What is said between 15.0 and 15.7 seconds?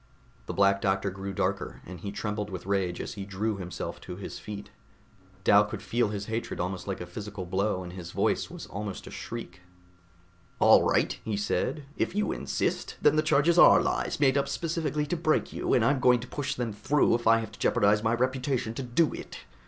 to break